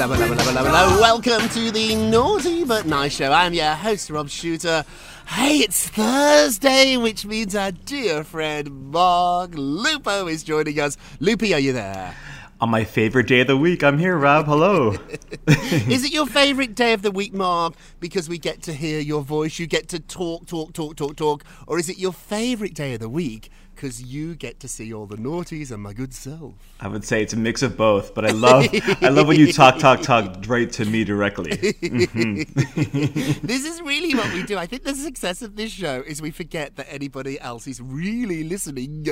[0.00, 0.98] Hello, hello, hello, hello, hello.
[0.98, 3.32] Welcome to the Naughty But Nice Show.
[3.32, 4.82] I'm your host, Rob Shooter.
[5.26, 10.96] Hey, it's Thursday, which means our dear friend Mark Lupo is joining us.
[11.18, 12.14] Loopy, are you there?
[12.62, 14.46] On my favorite day of the week, I'm here, Rob.
[14.46, 14.96] Hello.
[15.46, 19.20] Is it your favourite day of the week, Mark, because we get to hear your
[19.20, 21.44] voice, you get to talk, talk, talk, talk, talk?
[21.66, 23.50] Or is it your favourite day of the week
[23.80, 26.52] because you get to see all the naughties and my good self?
[26.80, 28.66] I would say it's a mix of both, but I love
[29.00, 31.52] I love when you talk, talk, talk right to me directly.
[31.52, 33.40] Mhm.
[33.42, 34.58] this is really what we do.
[34.58, 38.44] I think the success of this show is we forget that anybody else is really
[38.44, 39.06] listening,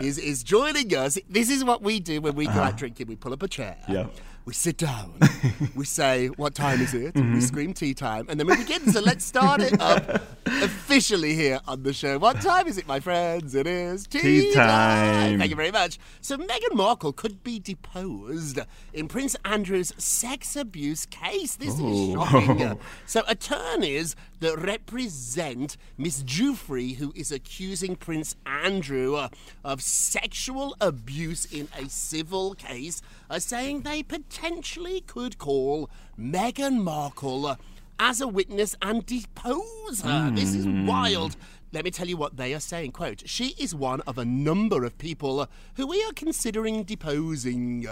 [0.00, 1.18] is is joining us.
[1.28, 3.08] This is what we do when we go out drinking.
[3.08, 3.76] We pull up a chair.
[3.90, 4.06] Yeah.
[4.44, 5.14] We sit down.
[5.74, 7.40] we say, "What time is it?" We mm-hmm.
[7.40, 8.92] scream tea time, and then we begin.
[8.92, 10.06] So let's start it up
[10.46, 12.18] officially here on the show.
[12.18, 13.54] What time is it, my friends?
[13.54, 15.38] It is tea, Tea time.
[15.38, 15.98] Thank you very much.
[16.20, 18.58] So Meghan Markle could be deposed
[18.92, 21.56] in Prince Andrew's sex abuse case.
[21.56, 22.78] This is shocking.
[23.06, 29.30] So attorneys that represent Miss Giuffre, who is accusing Prince Andrew uh,
[29.64, 33.00] of sexual abuse in a civil case,
[33.30, 35.88] are saying they potentially could call
[36.20, 37.56] Meghan Markle uh,
[37.98, 40.30] as a witness and depose her.
[40.34, 41.36] This is wild.
[41.74, 42.92] Let me tell you what they are saying.
[42.92, 47.88] Quote, she is one of a number of people who we are considering deposing.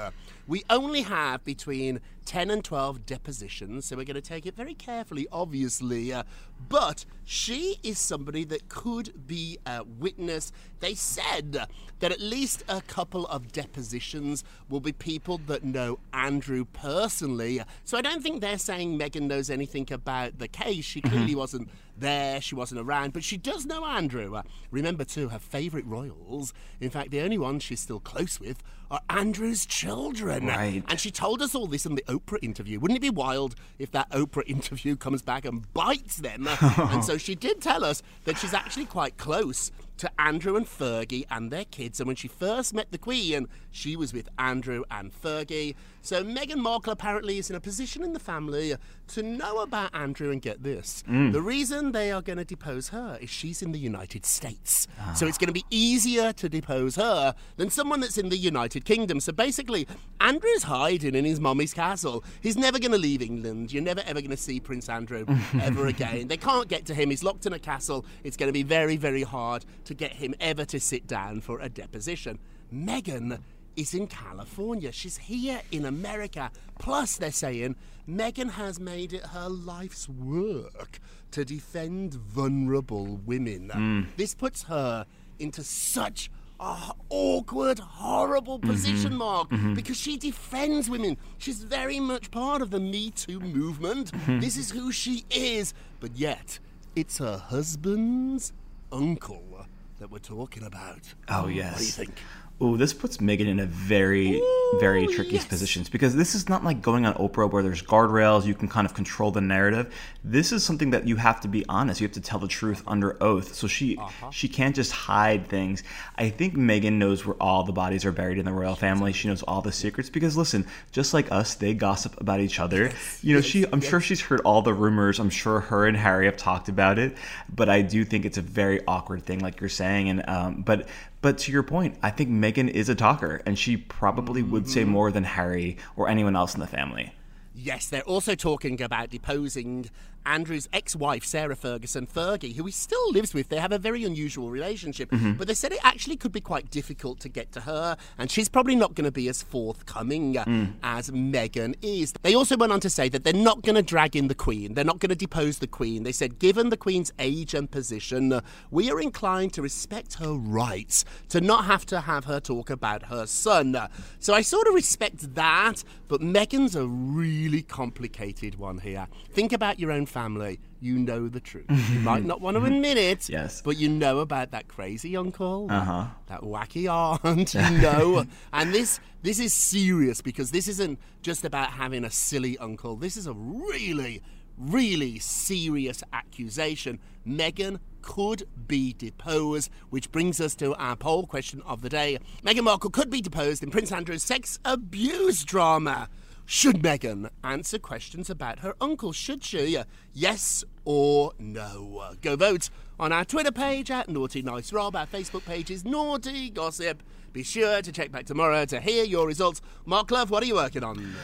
[0.46, 4.74] We only have between 10 and 12 depositions, so we're going to take it very
[4.74, 6.12] carefully, obviously.
[6.12, 6.22] Uh,
[6.68, 10.52] but she is somebody that could be a witness.
[10.78, 11.66] They said
[11.98, 17.60] that at least a couple of depositions will be people that know Andrew personally.
[17.84, 20.84] So I don't think they're saying Meghan knows anything about the case.
[20.84, 21.68] She clearly wasn't
[22.02, 24.36] there, she wasn't around, but she does know Andrew.
[24.36, 28.62] Uh, remember, too, her favourite royals, in fact, the only ones she's still close with,
[28.90, 30.46] are Andrew's children.
[30.46, 30.84] Right.
[30.86, 32.78] And she told us all this in the Oprah interview.
[32.78, 36.46] Wouldn't it be wild if that Oprah interview comes back and bites them?
[36.60, 41.24] and so she did tell us that she's actually quite close to Andrew and Fergie
[41.30, 42.00] and their kids.
[42.00, 45.74] And when she first met the Queen, she was with Andrew and Fergie.
[46.04, 48.74] So Meghan Markle apparently is in a position in the family
[49.08, 51.04] to know about Andrew and get this.
[51.08, 51.32] Mm.
[51.32, 54.88] The reason they are going to depose her is she's in the United States.
[55.00, 55.12] Ah.
[55.12, 58.84] So it's going to be easier to depose her than someone that's in the United
[58.84, 59.20] Kingdom.
[59.20, 59.86] So basically,
[60.20, 62.24] Andrew's hiding in his mummy's castle.
[62.40, 63.72] He's never going to leave England.
[63.72, 65.24] You're never ever going to see Prince Andrew
[65.60, 66.26] ever again.
[66.26, 67.10] They can't get to him.
[67.10, 68.04] He's locked in a castle.
[68.24, 71.60] It's going to be very, very hard to get him ever to sit down for
[71.60, 72.40] a deposition.
[72.74, 73.38] Meghan
[73.76, 74.92] is in California.
[74.92, 76.50] She's here in America.
[76.78, 77.76] Plus, they're saying
[78.08, 80.98] Meghan has made it her life's work
[81.30, 83.70] to defend vulnerable women.
[83.70, 84.02] Hmm.
[84.16, 85.06] This puts her
[85.38, 86.30] into such
[86.60, 88.70] a awkward, horrible mm-hmm.
[88.70, 89.74] position, Mark, mm-hmm.
[89.74, 91.16] because she defends women.
[91.38, 94.12] She's very much part of the Me Too movement.
[94.12, 94.40] Mm-hmm.
[94.40, 95.74] This is who she is.
[96.00, 96.58] But yet,
[96.94, 98.52] it's her husband's
[98.92, 99.66] uncle
[99.98, 101.14] that we're talking about.
[101.28, 101.72] Oh yes.
[101.72, 102.14] What do you think?
[102.60, 104.40] Ooh, this puts Meghan in a very,
[104.78, 105.44] very tricky yes.
[105.44, 108.86] position because this is not like going on Oprah where there's guardrails, you can kind
[108.86, 109.92] of control the narrative.
[110.22, 112.00] This is something that you have to be honest.
[112.00, 113.54] You have to tell the truth under oath.
[113.54, 114.30] So she Uh-huh.
[114.30, 115.82] she can't just hide things.
[116.16, 119.12] I think Meghan knows where all the bodies are buried in the royal family.
[119.12, 122.92] She knows all the secrets because listen, just like us, they gossip about each other.
[123.22, 125.18] you know, she I'm sure she's heard all the rumors.
[125.18, 127.16] I'm sure her and Harry have talked about it.
[127.52, 130.10] But I do think it's a very awkward thing, like you're saying.
[130.10, 130.86] And um, but
[131.22, 134.82] but to your point, I think Meghan is a talker, and she probably would say
[134.82, 134.90] mm-hmm.
[134.90, 137.14] more than Harry or anyone else in the family.
[137.54, 139.88] Yes, they're also talking about deposing
[140.26, 143.48] Andrew's ex wife, Sarah Ferguson Fergie, who he still lives with.
[143.48, 147.20] They have a very unusual relationship, but they said it actually could be quite difficult
[147.20, 150.44] to get to her, and she's probably not going to be as forthcoming uh,
[150.82, 152.12] as Meghan is.
[152.22, 154.74] They also went on to say that they're not going to drag in the Queen,
[154.74, 156.02] they're not going to depose the Queen.
[156.02, 158.40] They said, given the Queen's age and position,
[158.70, 163.04] we are inclined to respect her rights to not have to have her talk about
[163.04, 163.76] her son.
[164.18, 169.08] So I sort of respect that, but Meghan's a really complicated one here.
[169.30, 170.60] Think about your own family.
[170.80, 171.66] You know the truth.
[171.92, 173.62] You might not want to admit it, Yes.
[173.62, 176.06] but you know about that crazy uncle, uh-huh.
[176.26, 178.24] that wacky aunt, you know.
[178.52, 182.96] and this this is serious because this isn't just about having a silly uncle.
[182.96, 184.20] This is a really,
[184.58, 186.98] really serious accusation.
[187.26, 192.18] Meghan could be deposed, which brings us to our poll question of the day.
[192.44, 196.08] Meghan Markle could be deposed in Prince Andrew's sex abuse drama.
[196.44, 199.12] Should Meghan answer questions about her uncle?
[199.12, 199.78] Should she?
[200.12, 202.14] Yes or no?
[202.20, 202.68] Go vote
[203.00, 204.94] on our Twitter page at Naughty Nice Rob.
[204.96, 207.02] Our Facebook page is Naughty Gossip.
[207.32, 209.62] Be sure to check back tomorrow to hear your results.
[209.86, 211.14] Mark Love, what are you working on?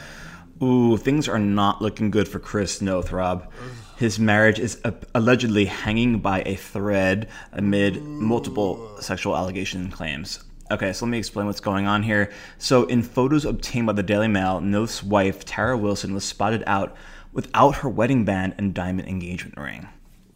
[0.63, 3.49] Ooh, things are not looking good for Chris Noth, Rob.
[3.97, 10.43] His marriage is a- allegedly hanging by a thread amid multiple sexual allegation claims.
[10.71, 12.31] Okay, so let me explain what's going on here.
[12.59, 16.95] So, in photos obtained by the Daily Mail, Noth's wife, Tara Wilson, was spotted out
[17.33, 19.87] without her wedding band and diamond engagement ring.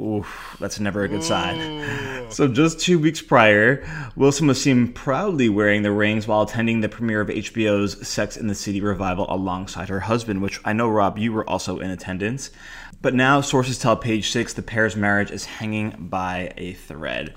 [0.02, 1.84] Oof, that's never a good sign.
[2.30, 3.86] So just two weeks prior,
[4.16, 8.48] Wilson was seen proudly wearing the rings while attending the premiere of HBO's Sex in
[8.48, 12.50] the City revival alongside her husband, which I know, Rob, you were also in attendance.
[13.04, 17.36] But now sources tell Page Six the pair's marriage is hanging by a thread.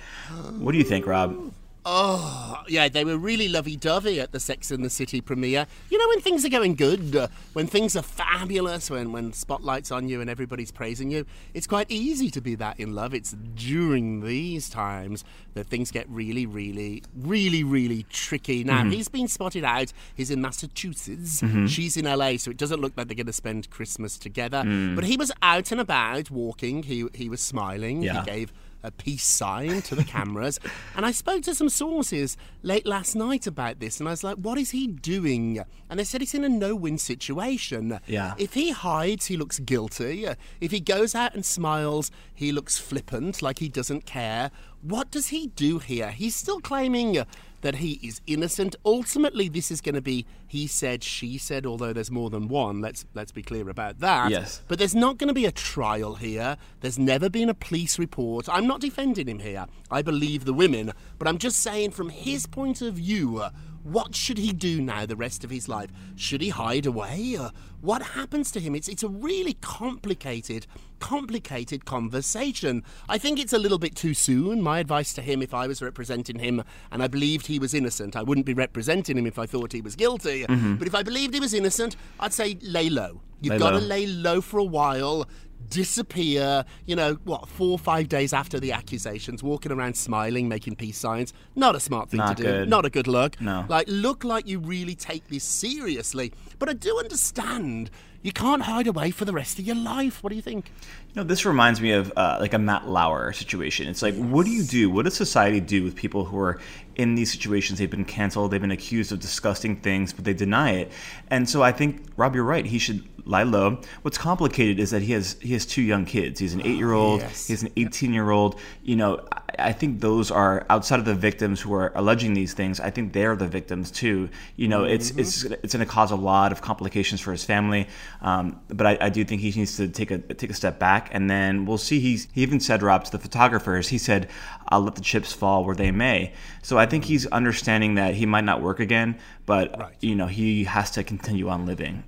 [0.56, 1.52] What do you think, Rob?
[1.88, 5.68] Oh, yeah, they were really lovey dovey at the Sex and the City premiere.
[5.88, 9.92] You know, when things are going good, uh, when things are fabulous, when, when spotlight's
[9.92, 13.14] on you and everybody's praising you, it's quite easy to be that in love.
[13.14, 15.22] It's during these times
[15.54, 18.64] that things get really, really, really, really tricky.
[18.64, 18.90] Now, mm-hmm.
[18.90, 19.92] he's been spotted out.
[20.16, 21.40] He's in Massachusetts.
[21.40, 21.66] Mm-hmm.
[21.66, 24.64] She's in LA, so it doesn't look like they're going to spend Christmas together.
[24.64, 24.96] Mm.
[24.96, 26.82] But he was out and about walking.
[26.82, 28.02] He, he was smiling.
[28.02, 28.24] Yeah.
[28.24, 28.52] He gave
[28.82, 30.58] a peace sign to the cameras.
[30.96, 34.36] and I spoke to some sources late last night about this, and I was like,
[34.36, 35.60] what is he doing?
[35.88, 37.98] And they said he's in a no win situation.
[38.06, 38.34] Yeah.
[38.38, 40.26] If he hides, he looks guilty.
[40.60, 44.50] If he goes out and smiles, he looks flippant, like he doesn't care.
[44.82, 46.10] What does he do here?
[46.10, 47.24] He's still claiming
[47.66, 48.76] that he is innocent.
[48.84, 52.80] Ultimately, this is going to be he said, she said, although there's more than one.
[52.80, 54.30] Let's let's be clear about that.
[54.30, 54.62] Yes.
[54.68, 56.56] But there's not going to be a trial here.
[56.80, 58.48] There's never been a police report.
[58.48, 59.66] I'm not defending him here.
[59.90, 63.42] I believe the women, but I'm just saying from his point of view,
[63.86, 65.90] what should he do now the rest of his life?
[66.16, 67.36] Should he hide away?
[67.38, 67.50] Uh,
[67.80, 68.74] what happens to him?
[68.74, 70.66] It's it's a really complicated
[70.98, 72.82] complicated conversation.
[73.08, 74.62] I think it's a little bit too soon.
[74.62, 78.16] My advice to him if I was representing him and I believed he was innocent,
[78.16, 80.46] I wouldn't be representing him if I thought he was guilty.
[80.78, 83.20] But if I believed he was innocent, I'd say lay low.
[83.42, 85.28] You've got to lay low for a while,
[85.68, 90.76] disappear, you know, what, four or five days after the accusations, walking around smiling, making
[90.76, 91.32] peace signs.
[91.54, 92.48] Not a smart thing Not to do.
[92.48, 92.68] good.
[92.68, 93.40] Not a good look.
[93.40, 93.64] No.
[93.68, 96.32] Like, look like you really take this seriously.
[96.58, 97.90] But I do understand
[98.22, 100.22] you can't hide away for the rest of your life.
[100.22, 100.70] What do you think?
[101.14, 103.88] You know, this reminds me of uh, like a Matt Lauer situation.
[103.88, 104.90] It's like, what do you do?
[104.90, 106.60] What does society do with people who are
[106.96, 107.78] in these situations?
[107.78, 110.92] They've been canceled, they've been accused of disgusting things, but they deny it.
[111.30, 112.66] And so I think, Rob, you're right.
[112.66, 113.78] He should lie low.
[114.02, 116.40] What's complicated is that he has he has two young kids.
[116.40, 117.20] He's an eight year old.
[117.20, 117.46] Yes.
[117.46, 118.58] He has an eighteen year old.
[118.82, 119.26] You know,
[119.58, 122.80] I think those are outside of the victims who are alleging these things.
[122.80, 124.28] I think they're the victims too.
[124.56, 127.88] You know, it's it's it's going to cause a lot of complications for his family.
[128.20, 131.08] Um, but I, I do think he needs to take a take a step back,
[131.12, 132.00] and then we'll see.
[132.00, 133.88] He's he even said Rob to the photographers.
[133.88, 134.28] He said,
[134.68, 136.32] "I'll let the chips fall where they may."
[136.62, 140.64] So I think he's understanding that he might not work again, but you know he
[140.64, 142.04] has to continue on living.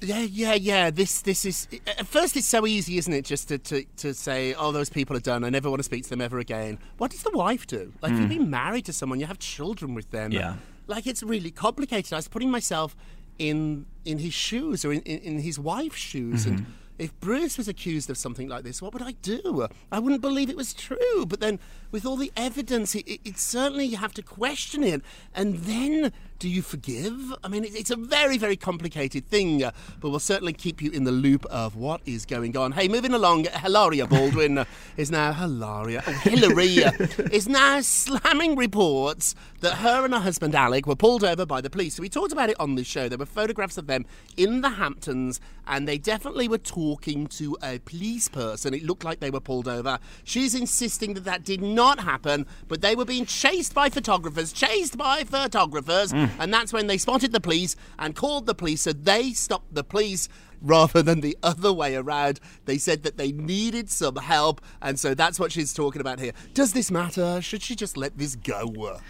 [0.00, 0.90] Yeah, yeah, yeah.
[0.90, 1.68] This, this is.
[1.86, 5.16] At first, it's so easy, isn't it, just to, to, to say, "Oh, those people
[5.16, 5.44] are done.
[5.44, 7.92] I never want to speak to them ever again." What does the wife do?
[8.00, 8.28] Like, you've hmm.
[8.28, 10.32] been married to someone, you have children with them.
[10.32, 10.54] Yeah.
[10.86, 12.12] Like, it's really complicated.
[12.12, 12.96] I was putting myself
[13.38, 16.72] in in his shoes or in, in, in his wife's shoes, and mm-hmm.
[17.00, 19.66] If Bruce was accused of something like this, what would I do?
[19.90, 21.24] I wouldn't believe it was true.
[21.26, 21.58] But then,
[21.90, 25.02] with all the evidence, it, it, it certainly you have to question it,
[25.34, 27.34] and then do you forgive?
[27.44, 30.90] I mean, it, it's a very, very complicated thing, uh, but we'll certainly keep you
[30.90, 32.72] in the loop of what is going on.
[32.72, 34.64] Hey, moving along, Hilaria Baldwin uh,
[34.96, 36.02] is now Hilaria.
[36.06, 36.92] Oh, Hillary uh,
[37.32, 41.70] is now slamming reports that her and her husband Alec were pulled over by the
[41.70, 41.94] police.
[41.94, 43.08] So we talked about it on this show.
[43.08, 47.78] There were photographs of them in the Hamptons, and they definitely were talking to a
[47.80, 48.74] police person.
[48.74, 49.98] It looked like they were pulled over.
[50.24, 54.96] She's insisting that that did not happen, but they were being chased by photographers, chased
[54.96, 56.26] by photographers, hmm.
[56.38, 58.82] and that's when they spotted the police and called the police.
[58.82, 60.28] So they stopped the police
[60.62, 62.40] rather than the other way around.
[62.64, 66.32] They said that they needed some help, and so that's what she's talking about here.
[66.54, 67.40] Does this matter?
[67.40, 69.00] Should she just let this go?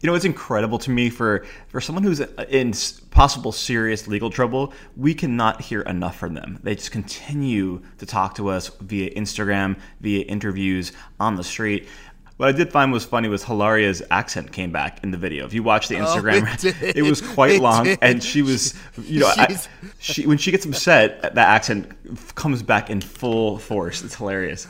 [0.00, 2.72] You know, it's incredible to me for for someone who's in
[3.10, 4.72] possible serious legal trouble.
[4.96, 6.60] We cannot hear enough from them.
[6.62, 11.88] They just continue to talk to us via Instagram, via interviews on the street.
[12.36, 15.44] What I did find was funny was Hilaria's accent came back in the video.
[15.44, 17.02] If you watch the oh, Instagram, Oh, it did.
[17.02, 17.98] was quite It long, did.
[18.00, 19.58] and she was, you know, I,
[19.98, 21.90] she when she gets upset, that accent
[22.36, 24.04] comes back in full force.
[24.04, 24.68] It's hilarious.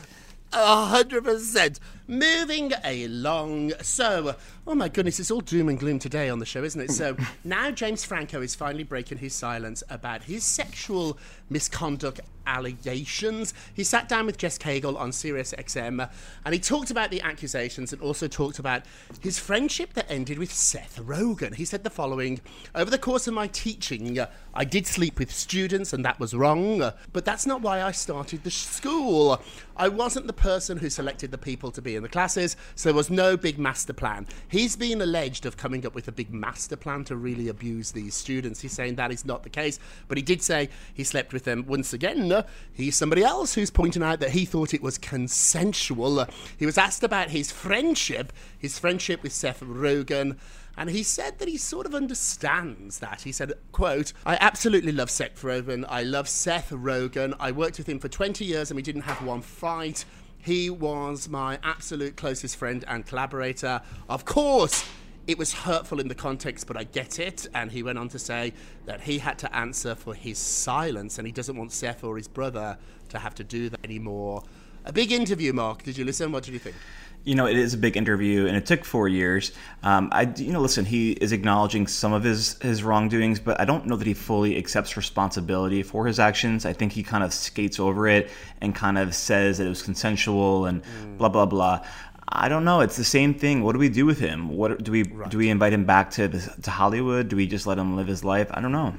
[0.51, 1.79] A hundred percent.
[2.07, 3.73] Moving along.
[3.83, 4.35] So,
[4.69, 6.91] oh my goodness, it's all doom and gloom today on the show, isn't it?
[6.91, 11.17] So now James Franco is finally breaking his silence about his sexual
[11.49, 13.53] misconduct allegations.
[13.73, 16.09] He sat down with Jess Cagle on Sirius XM
[16.45, 18.83] and he talked about the accusations and also talked about
[19.21, 21.55] his friendship that ended with Seth Rogen.
[21.55, 22.41] He said the following
[22.73, 26.33] Over the course of my teaching, uh, I did sleep with students and that was
[26.33, 29.41] wrong, uh, but that's not why I started the school.
[29.77, 32.95] I wasn't the person who selected the people to be in the classes, so there
[32.95, 34.27] was no big master plan.
[34.59, 38.13] He's been alleged of coming up with a big master plan to really abuse these
[38.13, 38.59] students.
[38.59, 41.63] He's saying that is not the case, but he did say he slept with them
[41.65, 42.29] once again.
[42.29, 46.19] uh, he's somebody else who's pointing out that he thought it was consensual.
[46.19, 46.25] Uh,
[46.57, 50.37] he was asked about his friendship, his friendship with Seth Rogen.
[50.75, 53.21] And he said that he sort of understands that.
[53.21, 55.85] He said, quote, I absolutely love Seth Rogen.
[55.87, 57.33] I love Seth Rogen.
[57.39, 60.03] I worked with him for 20 years and we didn't have one fight.
[60.41, 63.81] He was my absolute closest friend and collaborator.
[64.07, 64.87] Of course,
[65.27, 67.45] it was hurtful in the context, but I get it.
[67.53, 68.53] And he went on to say
[68.85, 72.27] that he had to answer for his silence and he doesn't want Seth or his
[72.27, 72.77] brother
[73.09, 74.43] to have to do that anymore.
[74.89, 75.83] A big interview, Mark.
[75.83, 76.31] Did you listen?
[76.31, 76.75] What did you think?
[77.23, 79.51] You know, it is a big interview, and it took four years.
[79.83, 83.65] Um, I, you know, listen, he is acknowledging some of his his wrongdoings, but I
[83.65, 86.65] don't know that he fully accepts responsibility for his actions.
[86.65, 88.31] I think he kind of skates over it
[88.61, 90.81] and kind of says that it was consensual and
[91.19, 91.85] blah blah blah.
[92.27, 92.81] I don't know.
[92.81, 93.61] It's the same thing.
[93.61, 94.49] What do we do with him?
[94.49, 95.37] What do we do?
[95.37, 97.27] We invite him back to the, to Hollywood?
[97.29, 98.47] Do we just let him live his life?
[98.49, 98.95] I don't know.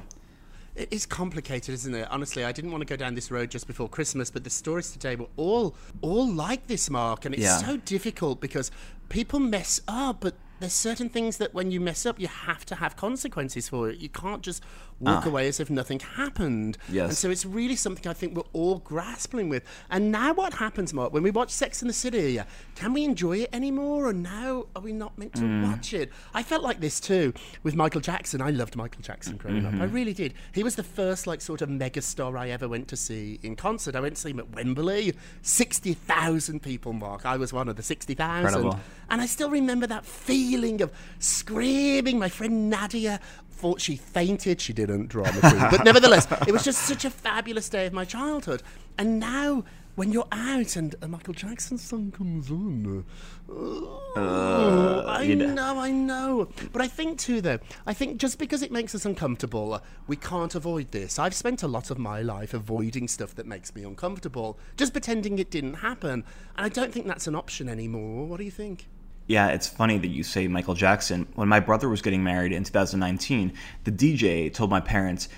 [0.81, 2.07] It is complicated, isn't it?
[2.09, 4.91] Honestly, I didn't want to go down this road just before Christmas, but the stories
[4.91, 7.57] today were all all like this, Mark, and it's Yeah.
[7.59, 8.71] so difficult because
[9.07, 12.75] people mess up, but there's certain things that when you mess up, you have to
[12.75, 13.99] have consequences for it.
[13.99, 14.63] You can't just
[15.01, 15.29] walk Ah.
[15.29, 16.77] away as if nothing happened.
[16.89, 17.09] Yes.
[17.09, 19.63] And so it's really something I think we're all grappling with.
[19.89, 22.39] And now what happens, Mark, when we watch Sex in the City,
[22.75, 24.07] can we enjoy it anymore?
[24.07, 25.67] Or now are we not meant to Mm.
[25.69, 26.11] watch it?
[26.33, 28.41] I felt like this too with Michael Jackson.
[28.41, 29.73] I loved Michael Jackson growing up.
[29.73, 29.93] I Mhm.
[29.93, 30.33] really did.
[30.53, 33.95] He was the first like sort of megastar I ever went to see in concert.
[33.95, 35.13] I went to see him at Wembley.
[35.41, 37.25] 60,000 people, Mark.
[37.25, 38.45] I was one of the 60,000.
[38.45, 38.79] Incredible.
[39.09, 42.19] And I still remember that feeling of screaming.
[42.19, 43.19] My friend Nadia
[43.51, 44.59] thought she fainted.
[44.59, 45.67] She didn't, drama queen.
[45.69, 48.63] But nevertheless, it was just such a fabulous day of my childhood.
[48.97, 49.63] And now,
[49.95, 53.05] when you're out and a Michael Jackson song comes on,
[53.49, 55.53] oh, I you know.
[55.53, 56.49] know, I know.
[56.71, 60.15] But I think too, though, I think just because it makes us uncomfortable, uh, we
[60.15, 61.19] can't avoid this.
[61.19, 65.39] I've spent a lot of my life avoiding stuff that makes me uncomfortable, just pretending
[65.39, 66.23] it didn't happen.
[66.55, 68.25] And I don't think that's an option anymore.
[68.27, 68.87] What do you think?
[69.31, 71.25] Yeah, it's funny that you say Michael Jackson.
[71.35, 73.53] When my brother was getting married in 2019,
[73.85, 75.29] the DJ told my parents,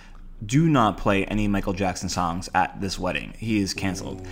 [0.43, 3.35] do not play any Michael Jackson songs at this wedding.
[3.37, 4.25] He is canceled.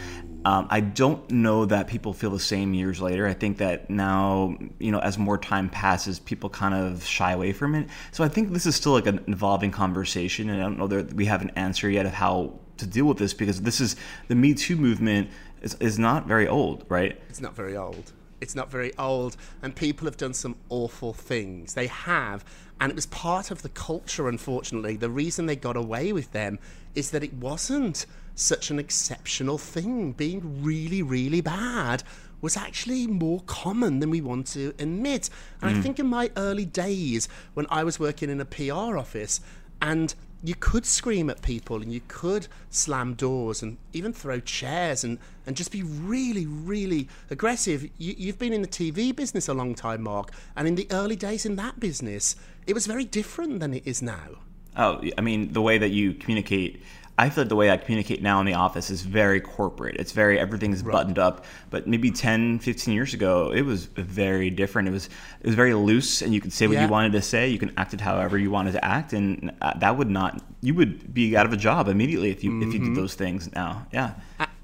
[0.46, 3.28] Um, I don't know that people feel the same years later.
[3.28, 7.54] I think that now, you know, as more time passes, people kind of shy away
[7.54, 7.88] from it.
[8.12, 11.14] So I think this is still like an evolving conversation, and I don't know that
[11.14, 13.96] we have an answer yet of how to deal with this because this is
[14.28, 15.30] the Me Too movement
[15.62, 17.22] is, is not very old, right?
[17.30, 18.12] It's not very old.
[18.42, 21.76] It's not very old, and people have done some awful things.
[21.76, 22.44] They have,
[22.80, 24.98] and it was part of the culture, unfortunately.
[24.98, 26.60] The reason they got away with them
[26.96, 28.06] is that it wasn't
[28.36, 30.14] such an exceptional thing.
[30.14, 32.04] Being really, really bad
[32.42, 35.30] was actually more common than we want to admit.
[35.62, 35.84] And I mm.
[35.84, 39.40] think in my early days, when I was working in a PR office,
[39.82, 45.04] and you could scream at people and you could slam doors and even throw chairs
[45.04, 47.84] and, and just be really, really aggressive.
[47.98, 51.16] You, you've been in the TV business a long time, Mark, and in the early
[51.16, 54.40] days in that business, it was very different than it is now.
[54.78, 56.82] Oh, I mean, the way that you communicate.
[57.18, 59.96] I feel like the way I communicate now in the office is very corporate.
[59.98, 61.46] It's very everything's buttoned up.
[61.70, 64.88] But maybe 10, 15 years ago, it was very different.
[64.88, 65.06] It was
[65.42, 66.86] it was very loose, and you could say what Yeah.
[66.86, 67.48] you wanted to say.
[67.50, 70.42] You can act it however you wanted to act, and uh, that would not.
[70.62, 72.94] You would be out of a job immediately if you if you Mm-hmm.
[72.96, 73.86] did those things now.
[73.92, 74.14] Yeah.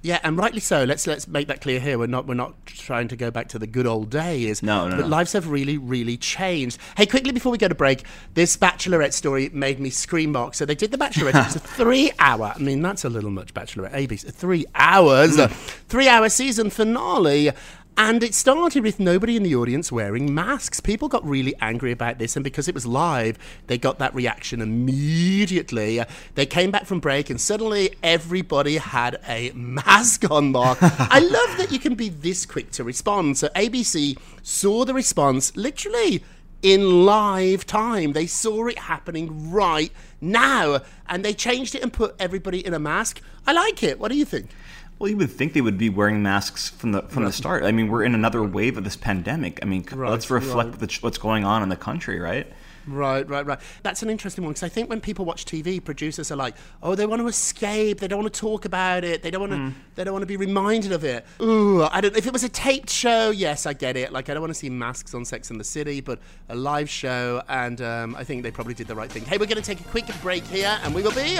[0.07, 0.83] Yeah, and rightly so.
[0.85, 1.99] Let's let's make that clear here.
[1.99, 4.63] We're not we're not trying to go back to the good old days.
[4.63, 5.07] No, no, But no.
[5.07, 6.77] lives have really really changed.
[6.95, 10.31] Hey, quickly before we go to break, this Bachelorette story made me scream.
[10.31, 10.55] Mark.
[10.55, 11.35] So they did the Bachelorette.
[11.35, 12.53] it was a three hour.
[12.55, 13.53] I mean, that's a little much.
[13.53, 14.31] Bachelorette ABC.
[14.33, 15.37] Three hours.
[15.37, 17.51] A three hour season finale.
[17.99, 20.79] And it started with nobody in the audience wearing masks.
[20.79, 24.61] People got really angry about this, and because it was live, they got that reaction
[24.61, 26.01] immediately.
[26.35, 30.77] They came back from break, and suddenly everybody had a mask on, Mark.
[30.81, 33.39] I love that you can be this quick to respond.
[33.39, 36.23] So ABC saw the response literally
[36.61, 38.13] in live time.
[38.13, 42.79] They saw it happening right now, and they changed it and put everybody in a
[42.79, 43.21] mask.
[43.47, 43.99] I like it.
[43.99, 44.51] What do you think?
[44.99, 47.63] Well, you would think they would be wearing masks from the from the start.
[47.63, 49.59] I mean, we're in another wave of this pandemic.
[49.61, 51.03] I mean, c- let's reflect right.
[51.03, 52.47] what's going on in the country, right?
[52.87, 53.59] Right, right, right.
[53.83, 56.95] That's an interesting one because I think when people watch TV, producers are like, "Oh,
[56.95, 57.99] they want to escape.
[57.99, 59.21] They don't want to talk about it.
[59.21, 59.79] They don't want to.
[59.95, 62.15] They don't want to be reminded of it." Ooh, I don't.
[62.15, 64.11] If it was a taped show, yes, I get it.
[64.13, 66.19] Like, I don't want to see masks on Sex and the City, but
[66.49, 69.25] a live show, and um, I think they probably did the right thing.
[69.25, 71.37] Hey, we're going to take a quick break here, and we will be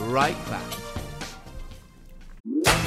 [0.00, 0.97] right back.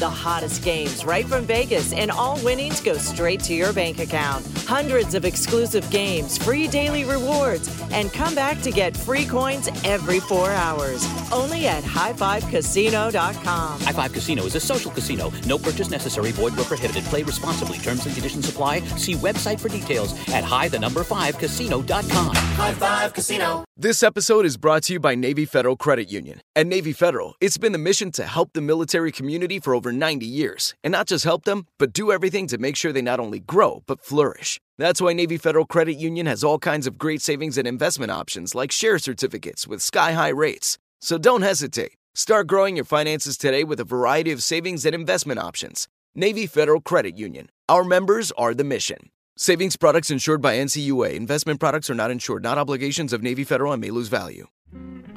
[0.00, 4.46] The hottest games right from Vegas, and all winnings go straight to your bank account.
[4.66, 10.18] Hundreds of exclusive games, free daily rewards, and come back to get free coins every
[10.20, 11.06] four hours.
[11.30, 13.80] Only at highfivecasino.com.
[13.80, 15.30] High Five Casino is a social casino.
[15.46, 16.32] No purchase necessary.
[16.32, 17.04] Void where prohibited.
[17.04, 17.76] Play responsibly.
[17.76, 18.80] Terms and conditions apply.
[18.96, 22.34] See website for details at high the number five casino.com.
[22.34, 23.66] High Five Casino.
[23.76, 26.42] This episode is brought to you by Navy Federal Credit Union.
[26.54, 30.26] At Navy Federal, it's been the mission to help the military community for over 90
[30.26, 30.74] years.
[30.82, 33.82] And not just help them, but do everything to make sure they not only grow,
[33.86, 34.60] but flourish.
[34.78, 38.54] That's why Navy Federal Credit Union has all kinds of great savings and investment options
[38.54, 40.78] like share certificates with sky high rates.
[41.00, 41.92] So don't hesitate.
[42.14, 45.86] Start growing your finances today with a variety of savings and investment options.
[46.14, 47.48] Navy Federal Credit Union.
[47.68, 49.10] Our members are the mission.
[49.36, 51.14] Savings products insured by NCUA.
[51.14, 54.48] Investment products are not insured, not obligations of Navy Federal and may lose value.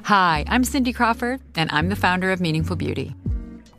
[0.03, 3.15] Hi, I'm Cindy Crawford, and I'm the founder of Meaningful Beauty.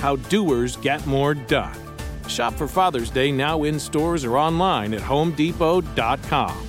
[0.00, 1.76] How doers get more done.
[2.28, 6.66] Shop for Father's Day now in stores or online at homedepot.com.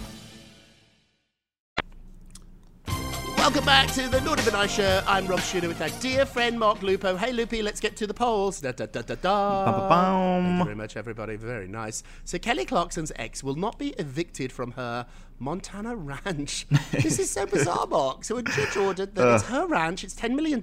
[3.41, 5.03] Welcome back to the Naughty But Nice Show.
[5.07, 7.17] I'm Rob Shooter with our dear friend Mark Lupo.
[7.17, 8.61] Hey, Loopy, let's get to the polls.
[8.61, 9.65] Da, da, da, da, da.
[9.65, 10.45] Ba-ba-boom.
[10.45, 11.37] Thank you very much, everybody.
[11.37, 12.03] Very nice.
[12.23, 15.07] So, Kelly Clarkson's ex will not be evicted from her
[15.41, 16.67] Montana ranch.
[16.91, 18.23] this is so bizarre, Mark.
[18.23, 19.47] So, a judge ordered that it's uh.
[19.47, 20.61] her ranch, it's $10 million,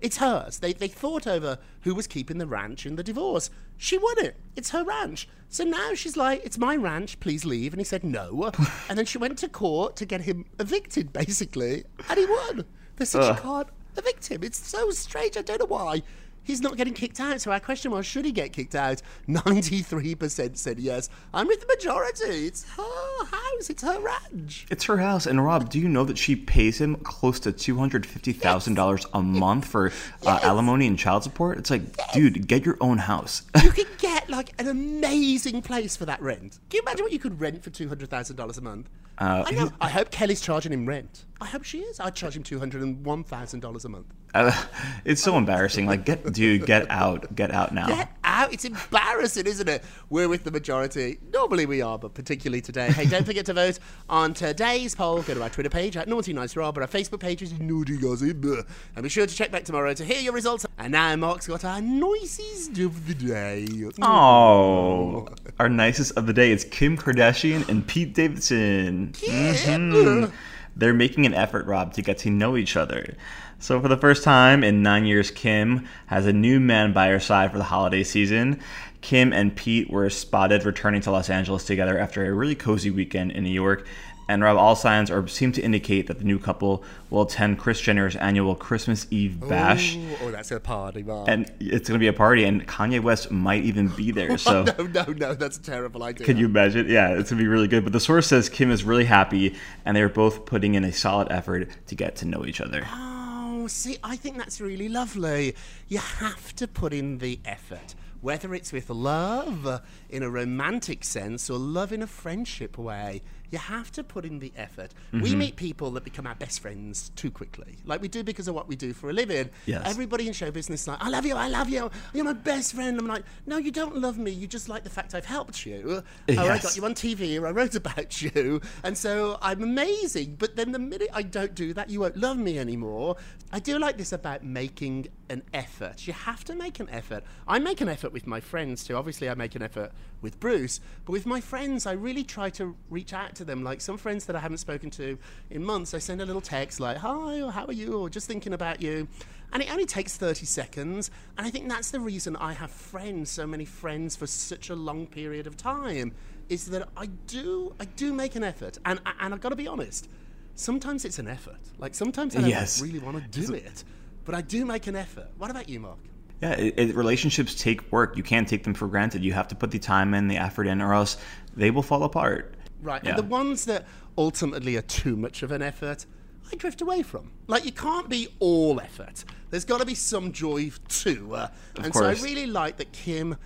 [0.00, 0.58] it's hers.
[0.58, 3.50] They, they fought over who was keeping the ranch in the divorce.
[3.78, 4.36] She won it.
[4.54, 5.28] It's her ranch.
[5.48, 7.72] So now she's like, it's my ranch, please leave.
[7.72, 8.52] And he said no.
[8.88, 11.84] and then she went to court to get him evicted, basically.
[12.08, 12.64] And he won.
[12.96, 13.36] They said Ugh.
[13.36, 13.42] she uh.
[13.42, 14.44] can't evict him.
[14.44, 15.36] It's so strange.
[15.38, 16.02] I don't know why.
[16.48, 17.38] He's not getting kicked out.
[17.42, 19.02] So our question was, should he get kicked out?
[19.28, 21.10] 93% said yes.
[21.34, 22.46] I'm with the majority.
[22.46, 23.68] It's her house.
[23.68, 24.66] It's her ranch.
[24.70, 25.26] It's her house.
[25.26, 28.76] And Rob, do you know that she pays him close to two hundred fifty thousand
[28.76, 29.92] dollars a month for
[30.24, 31.58] uh, alimony and child support?
[31.58, 31.82] It's like,
[32.14, 33.42] dude, get your own house.
[33.62, 36.58] You can get like an amazing place for that rent.
[36.70, 38.88] Can you imagine what you could rent for $200,000 a month?
[39.18, 39.70] Uh, I know.
[39.80, 41.24] I hope Kelly's charging him rent.
[41.40, 42.00] I hope she is.
[42.00, 44.06] I'd charge him $201,000 a month.
[44.34, 44.64] Uh,
[45.04, 45.86] it's so embarrassing.
[45.86, 47.86] Like, get, dude, get out, get out now.
[47.86, 48.52] Get out.
[48.52, 49.84] It's embarrassing, isn't it?
[50.10, 51.18] We're with the majority.
[51.32, 52.90] Normally we are, but particularly today.
[52.90, 55.22] Hey, don't forget to vote on today's poll.
[55.22, 57.96] Go to our Twitter page at Naughty Nice Rob, or our Facebook page is Naughty
[57.98, 58.44] Gossip.
[58.44, 60.66] And be sure to check back tomorrow to hear your results.
[60.78, 63.66] And now Mark's got our noisiest of the day.
[64.02, 69.12] Oh, our nicest of the day is Kim Kardashian and Pete Davidson.
[69.12, 70.32] Mhm.
[70.78, 73.16] They're making an effort, Rob, to get to know each other.
[73.58, 77.18] So, for the first time in nine years, Kim has a new man by her
[77.18, 78.60] side for the holiday season.
[79.00, 83.32] Kim and Pete were spotted returning to Los Angeles together after a really cozy weekend
[83.32, 83.86] in New York.
[84.28, 87.80] And Rob, all signs are seem to indicate that the new couple will attend Kris
[87.80, 89.96] Jenner's annual Christmas Eve bash.
[89.96, 91.28] Ooh, oh, that's a party, Mark.
[91.28, 94.36] And it's going to be a party, and Kanye West might even be there.
[94.36, 96.26] So, no, no, no, that's a terrible idea.
[96.26, 96.88] can you imagine?
[96.90, 97.84] Yeah, it's going to be really good.
[97.84, 101.28] But the source says Kim is really happy, and they're both putting in a solid
[101.30, 102.86] effort to get to know each other.
[102.92, 105.54] Oh, see, I think that's really lovely.
[105.88, 111.48] You have to put in the effort, whether it's with love in a romantic sense
[111.48, 113.22] or love in a friendship way.
[113.50, 114.92] You have to put in the effort.
[115.12, 115.36] We Mhm.
[115.38, 118.68] meet people that become our best friends too quickly, like we do because of what
[118.68, 119.48] we do for a living.
[119.66, 119.82] Yes.
[119.86, 122.74] Everybody in show business is like, I love you, I love you, you're my best
[122.74, 122.98] friend.
[122.98, 124.30] I'm like, no, you don't love me.
[124.30, 126.02] You just like the fact I've helped you.
[126.28, 130.36] Or I got you on TV, or I wrote about you, and so I'm amazing.
[130.38, 133.16] But then the minute I don't do that, you won't love me anymore.
[133.50, 136.06] I do like this about making an effort.
[136.06, 137.22] You have to make an effort.
[137.46, 138.94] I make an effort with my friends too.
[138.94, 142.76] Obviously, I make an effort with Bruce, but with my friends, I really try to
[142.90, 143.64] reach out to them.
[143.64, 145.18] Like some friends that I haven't spoken to
[145.50, 148.26] in months, I send a little text like, "Hi," or "How are you?" or "Just
[148.28, 149.08] thinking about you."
[149.52, 151.10] And it only takes 30 seconds.
[151.38, 154.76] And I think that's the reason I have friends, so many friends for such a
[154.76, 156.12] long period of time,
[156.50, 158.78] is that I do I do make an effort.
[158.84, 160.08] And and I've got to be honest,
[160.54, 161.60] sometimes it's an effort.
[161.78, 162.82] Like sometimes I don't Yes.
[162.82, 163.84] really want to do it.
[164.24, 165.28] But I do make an effort.
[165.38, 165.98] What about you, Mark?
[166.42, 168.16] Yeah, it, it, relationships take work.
[168.16, 169.24] You can't take them for granted.
[169.24, 171.16] You have to put the time in, the effort in, or else
[171.56, 172.54] they will fall apart.
[172.80, 173.02] Right.
[173.02, 173.10] Yeah.
[173.10, 173.86] And the ones that
[174.16, 176.06] ultimately are too much of an effort,
[176.52, 177.32] I drift away from.
[177.46, 179.24] Like, you can't be all effort.
[179.50, 181.34] There's got to be some joy too.
[181.34, 182.18] Uh, and course.
[182.18, 183.36] so I really like that Kim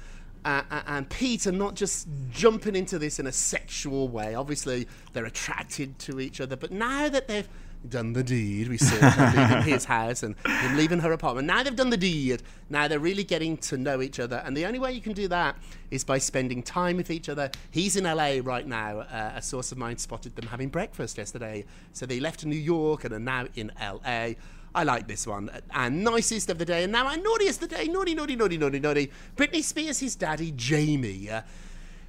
[0.44, 4.34] uh, uh, and Pete are not just jumping into this in a sexual way.
[4.34, 6.56] Obviously, they're attracted to each other.
[6.56, 7.48] But now that they've
[7.88, 11.46] done the deed, we saw her leaving his house and him leaving her apartment.
[11.46, 12.42] Now they've done the deed.
[12.70, 14.42] Now they're really getting to know each other.
[14.44, 15.56] And the only way you can do that
[15.90, 17.50] is by spending time with each other.
[17.70, 19.00] He's in LA right now.
[19.00, 21.64] Uh, a source of mine spotted them having breakfast yesterday.
[21.92, 24.34] So they left New York and are now in LA.
[24.74, 25.50] I like this one.
[25.72, 26.84] And nicest of the day.
[26.84, 27.88] And now our naughtiest of the day.
[27.88, 29.10] Naughty, naughty, naughty, naughty, naughty.
[29.36, 31.42] Britney Spears, his daddy, Jamie, uh,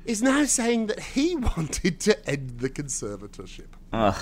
[0.06, 3.68] is now saying that he wanted to end the conservatorship.
[3.92, 4.22] Ugh.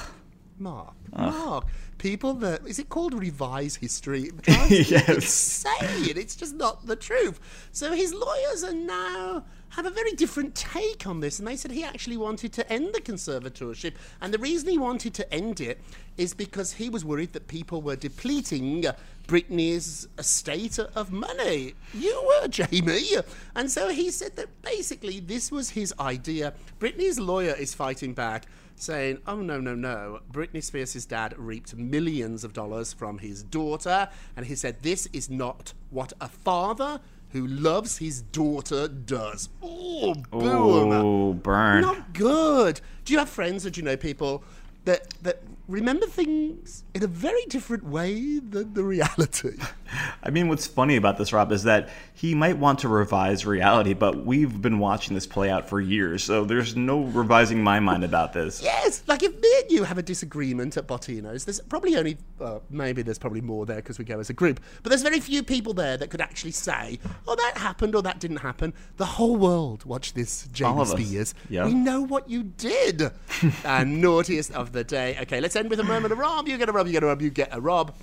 [0.62, 1.34] Mark, Ugh.
[1.34, 1.65] Mark,
[1.97, 4.24] people that is it called revise history?
[4.24, 5.10] It drives me Yes.
[5.10, 6.17] insane.
[6.17, 7.39] It's just not the truth.
[7.71, 11.71] So his lawyers are now have a very different take on this, and they said
[11.71, 15.80] he actually wanted to end the conservatorship, and the reason he wanted to end it
[16.17, 18.86] is because he was worried that people were depleting
[19.30, 21.74] Britney's estate of money.
[21.93, 23.15] You were, Jamie.
[23.56, 26.54] And so he said that basically this was his idea.
[26.82, 28.47] Britney's lawyer is fighting back,
[28.82, 30.22] saying, oh, no, no, no.
[30.32, 34.10] Britney Spears' dad reaped millions of dollars from his daughter.
[34.36, 39.50] And he said, this is not what a father who loves his daughter does.
[39.62, 40.91] Oh, boom.
[40.91, 41.82] Oh, burn.
[41.82, 42.82] Not good.
[43.06, 44.44] Do you have friends or do you know people
[44.86, 45.41] that that
[45.72, 49.58] remember things in a very different way than the reality.
[50.24, 53.94] I mean, what's funny about this, Rob, is that he might want to revise reality,
[53.94, 58.04] but we've been watching this play out for years, so there's no revising my mind
[58.04, 58.62] about this.
[58.62, 62.60] Yes, like if me and you have a disagreement at Bottino's, there's probably only, uh,
[62.70, 65.42] maybe there's probably more there because we go as a group, but there's very few
[65.42, 68.74] people there that could actually say, oh, that happened or that didn't happen.
[68.98, 70.82] The whole world watched this, James.
[70.82, 71.36] Spears.
[71.50, 71.66] Yeah.
[71.66, 73.12] We know what you did.
[73.66, 75.18] and naughtiest of the day.
[75.22, 76.47] Okay, let's end with a moment of Rob.
[76.47, 77.93] You get a Rob, you get a Rob, you get a Rob.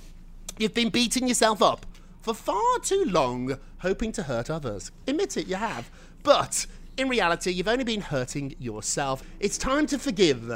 [0.57, 1.85] You've been beating yourself up
[2.21, 4.91] for far too long, hoping to hurt others.
[5.07, 5.91] Admit it, you have.
[6.23, 6.65] But
[6.97, 9.23] in reality, you've only been hurting yourself.
[9.41, 10.49] It's time to forgive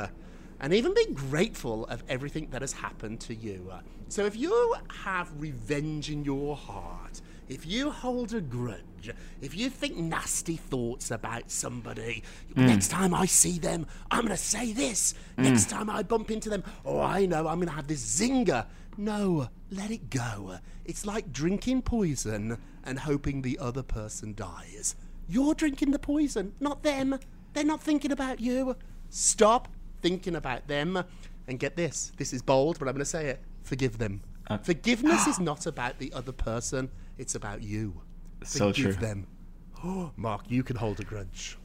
[0.61, 3.69] and even be grateful of everything that has happened to you.
[4.07, 8.79] So if you have revenge in your heart, if you hold a grudge,
[9.41, 12.23] if you think nasty thoughts about somebody,
[12.55, 12.67] Mm.
[12.67, 15.13] next time I see them, I'm going to say this.
[15.37, 18.65] Next time I bump into them, oh, I know I'm going to have this zinger.
[18.97, 20.57] No, let it go.
[20.85, 24.95] It's like drinking poison and hoping the other person dies.
[25.27, 27.17] You're drinking the poison, not them.
[27.53, 28.75] They're not thinking about you.
[29.09, 29.67] Stop
[30.01, 31.03] thinking about them.
[31.47, 34.21] And get this this is bold, but I'm going to say it forgive them.
[34.47, 38.01] Uh, Forgiveness is not about the other person, it's about you.
[38.43, 39.07] So Forgive true.
[39.07, 39.27] them.
[39.83, 41.57] Oh, Mark, you can hold a grudge.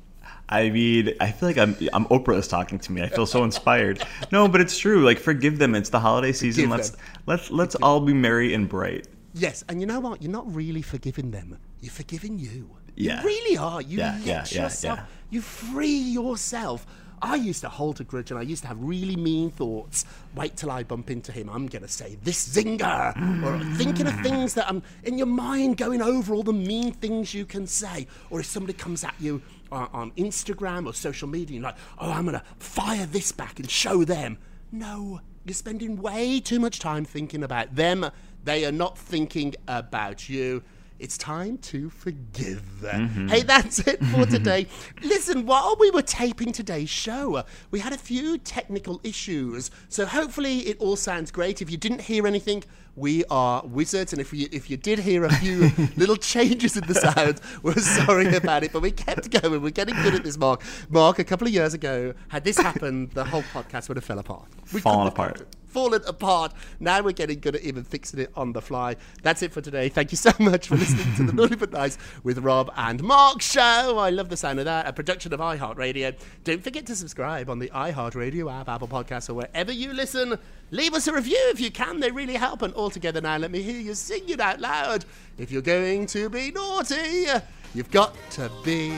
[0.49, 3.03] I mean, I feel like I'm I'm Oprah is talking to me.
[3.03, 4.05] I feel so inspired.
[4.33, 5.05] No, but it's true.
[5.05, 5.75] Like forgive them.
[5.75, 6.64] It's the holiday season.
[6.64, 7.01] Forgive let's them.
[7.27, 9.07] let's let's all be merry and bright.
[9.35, 10.21] Yes, and you know what?
[10.23, 11.59] You're not really forgiving them.
[11.81, 12.71] You're forgiving you.
[12.97, 13.21] Yeah.
[13.23, 13.81] You really are.
[13.81, 15.05] You Yeah, let yeah, yeah, yeah.
[15.31, 16.87] You free yourself.
[17.23, 20.05] I used to hold a grudge and I used to have really mean thoughts.
[20.35, 21.49] Wait till I bump into him.
[21.49, 23.15] I'm going to say this zinger.
[23.45, 24.23] Or thinking of mm.
[24.23, 28.07] things that I'm in your mind going over all the mean things you can say.
[28.31, 32.11] Or if somebody comes at you on, on Instagram or social media, you're like, oh,
[32.11, 34.39] I'm going to fire this back and show them.
[34.71, 38.11] No, you're spending way too much time thinking about them.
[38.45, 40.63] They are not thinking about you.
[40.99, 42.63] It's time to forgive.
[42.83, 43.31] Mhm.
[43.31, 44.67] Hey, that's it for today.
[45.03, 49.71] Listen, while we were taping today's show, uh, we had a few technical issues.
[49.89, 51.63] So hopefully it all sounds great.
[51.63, 52.65] If you didn't hear anything,
[52.97, 54.13] we are wizards.
[54.13, 57.75] And if you if you did hear a few little changes in the sound, we're
[57.77, 58.73] sorry about it.
[58.73, 59.63] But we kept going.
[59.63, 60.63] We're getting good at this, Mark.
[60.91, 64.19] Mark, a couple of years ago, had this happened, the whole podcast would have fell
[64.19, 64.49] apart.
[64.73, 65.47] We have apart.
[65.69, 66.53] Fallen apart.
[66.81, 68.97] Now we're getting good at even fixing it on the fly.
[69.23, 69.89] That's it for today.
[69.89, 73.43] Thank you so much for listening to the Naughty But Nice with Rob and Mark
[73.43, 73.99] show.
[73.99, 74.87] I love the sound of that.
[74.87, 76.15] A production of iHeartRadio.
[76.45, 80.39] Don't forget to subscribe on the iHeartRadio app, Apple Podcasts, or wherever you listen.
[80.71, 82.01] Leave us a review if you can.
[82.01, 82.63] They really help.
[82.63, 85.05] And all together now, let me hear you sing it out loud.
[85.39, 87.27] If you're going to be naughty,
[87.75, 88.93] you've got to be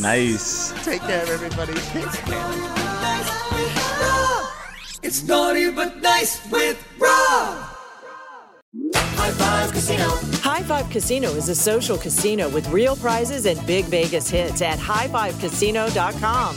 [0.00, 0.72] Nice.
[0.84, 1.74] Take care, everybody.
[5.02, 7.66] It's naughty but nice with Rob.
[8.94, 10.08] High Five Casino.
[10.42, 14.78] High Five Casino is a social casino with real prizes and big Vegas hits at
[14.78, 16.56] highfivecasino.com.